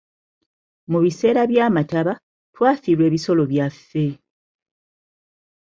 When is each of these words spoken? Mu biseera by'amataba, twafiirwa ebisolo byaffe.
Mu 0.91 0.99
biseera 1.03 1.41
by'amataba, 1.51 2.13
twafiirwa 2.53 3.03
ebisolo 3.09 3.43
byaffe. 3.51 4.05